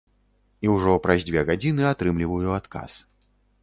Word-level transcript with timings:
І 0.67 0.71
ўжо 0.75 0.95
праз 1.05 1.19
дзве 1.29 1.45
гадзіны 1.51 1.87
атрымліваю 1.93 2.49
адказ. 2.61 2.91